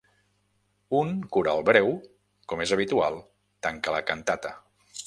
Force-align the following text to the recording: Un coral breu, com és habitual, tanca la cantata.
Un 0.99 1.11
coral 1.37 1.61
breu, 1.67 1.91
com 2.53 2.65
és 2.67 2.75
habitual, 2.79 3.21
tanca 3.69 3.97
la 3.99 4.07
cantata. 4.11 4.57